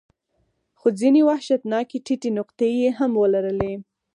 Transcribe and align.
خو 0.79 0.87
ځینې 0.99 1.21
وحشتناکې 1.29 1.97
ټیټې 2.05 2.29
نقطې 2.37 2.69
یې 2.79 2.89
هم 2.99 3.11
ولرلې. 3.21 3.73